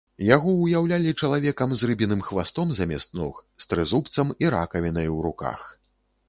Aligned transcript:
Яго 0.35 0.51
ўяўлялі 0.59 1.11
чалавекам 1.27 1.75
з 1.81 1.89
рыбіным 1.89 2.23
хвастом 2.29 2.71
замест 2.79 3.09
ног, 3.21 3.35
з 3.65 3.69
трызубцам 3.75 4.33
і 4.47 4.51
ракавінай 4.57 5.07
у 5.19 5.21
руках. 5.29 5.61